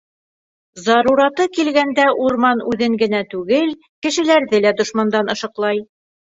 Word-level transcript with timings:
Зарураты 0.85 1.45
килгәндә 1.57 2.07
урман 2.25 2.65
үҙен 2.73 2.97
генә 3.03 3.21
түгел, 3.37 3.77
кешеләрҙе 4.09 4.65
лә 4.67 4.75
дошмандан 4.83 5.35
ышыҡлай. 5.39 5.89